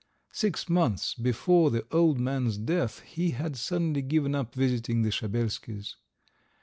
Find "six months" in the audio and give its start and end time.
0.31-1.13